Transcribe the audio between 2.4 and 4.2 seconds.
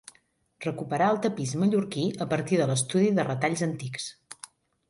de l'estudi de retalls antics.